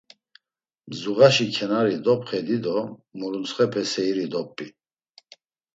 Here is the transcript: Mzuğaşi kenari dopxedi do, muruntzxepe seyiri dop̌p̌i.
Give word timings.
Mzuğaşi 0.89 1.45
kenari 1.55 1.95
dopxedi 2.05 2.57
do, 2.65 2.77
muruntzxepe 3.17 3.81
seyiri 3.91 4.25
dop̌p̌i. 4.33 4.67